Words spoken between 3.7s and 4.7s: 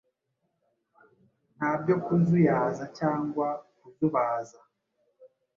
kuzubaza